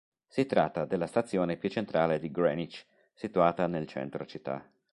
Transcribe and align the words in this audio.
Si 0.27 0.47
tratta 0.47 0.85
della 0.85 1.05
stazione 1.05 1.57
più 1.57 1.69
centrale 1.69 2.17
di 2.17 2.31
Greenwich, 2.31 2.87
situata 3.13 3.67
nel 3.67 3.85
centro 3.85 4.25
città. 4.25 4.67